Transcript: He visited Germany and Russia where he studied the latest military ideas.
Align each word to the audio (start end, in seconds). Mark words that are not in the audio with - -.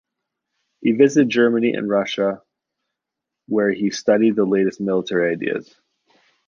He 0.81 0.93
visited 0.93 1.29
Germany 1.29 1.73
and 1.75 1.87
Russia 1.87 2.41
where 3.47 3.71
he 3.71 3.91
studied 3.91 4.35
the 4.35 4.45
latest 4.45 4.81
military 4.81 5.31
ideas. 5.31 5.79